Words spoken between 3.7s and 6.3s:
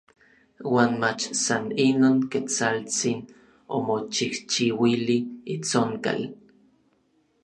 omochijchiuili itsonkal.